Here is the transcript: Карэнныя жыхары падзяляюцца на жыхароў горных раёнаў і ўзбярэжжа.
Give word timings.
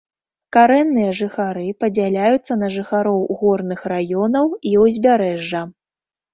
Карэнныя 0.55 1.11
жыхары 1.19 1.65
падзяляюцца 1.83 2.57
на 2.63 2.67
жыхароў 2.77 3.21
горных 3.43 3.87
раёнаў 3.95 4.47
і 4.73 4.75
ўзбярэжжа. 4.89 5.61